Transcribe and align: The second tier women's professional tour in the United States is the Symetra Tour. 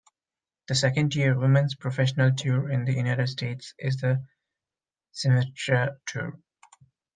The 0.67 0.73
second 0.73 1.11
tier 1.11 1.37
women's 1.37 1.75
professional 1.75 2.33
tour 2.33 2.71
in 2.71 2.85
the 2.85 2.93
United 2.93 3.27
States 3.27 3.75
is 3.77 3.97
the 3.97 4.25
Symetra 5.13 5.99
Tour. 6.07 6.39